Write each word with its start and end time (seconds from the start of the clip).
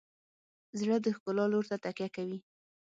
زړه 0.79 0.95
د 1.03 1.07
ښکلا 1.15 1.45
لور 1.51 1.65
ته 1.71 1.77
تکیه 1.83 2.09
کوي. 2.15 2.39